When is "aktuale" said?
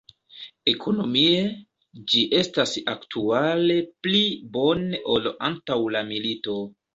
2.95-3.77